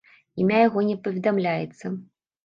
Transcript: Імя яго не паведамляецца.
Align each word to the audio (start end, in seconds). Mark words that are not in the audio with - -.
Імя 0.43 0.61
яго 0.67 0.83
не 0.87 0.95
паведамляецца. 1.07 1.85